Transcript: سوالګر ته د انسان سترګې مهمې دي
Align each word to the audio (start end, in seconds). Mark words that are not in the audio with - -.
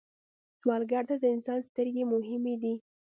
سوالګر 0.59 1.03
ته 1.09 1.15
د 1.21 1.25
انسان 1.35 1.59
سترګې 1.69 2.03
مهمې 2.13 2.55
دي 2.61 2.73